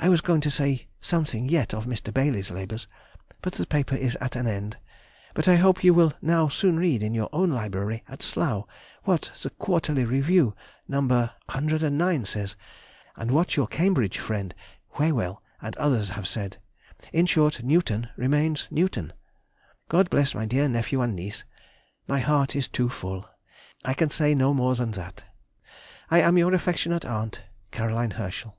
[0.00, 2.14] I was going to say something yet of Mr.
[2.14, 2.86] Baily's labours,
[3.42, 4.76] but the paper is at an end;
[5.34, 8.64] but I hope you will now soon read in your own library at Slough
[9.02, 10.54] what the "Quarterly Review,"
[10.86, 11.00] No.
[11.52, 12.54] CIX., says,
[13.16, 14.54] and what your Cambridge friend
[14.98, 19.12] Whewell and others have said—in short, Newton remains Newton!
[19.88, 21.42] God bless my dear nephew and niece!...
[22.06, 25.24] My heart is too full—I can say no more than that
[26.08, 27.88] I am your affectionate aunt, CAR.
[27.90, 28.54] HERSCHEL.